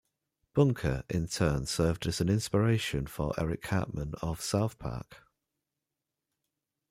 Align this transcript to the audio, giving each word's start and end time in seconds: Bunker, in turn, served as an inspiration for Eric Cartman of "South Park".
Bunker, 0.55 1.03
in 1.11 1.27
turn, 1.27 1.67
served 1.67 2.07
as 2.07 2.19
an 2.19 2.27
inspiration 2.27 3.05
for 3.05 3.35
Eric 3.39 3.61
Cartman 3.61 4.15
of 4.23 4.41
"South 4.41 4.79
Park". 4.79 5.17